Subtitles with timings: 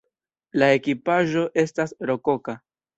[0.61, 2.63] La ekipaĵo estas rokoka.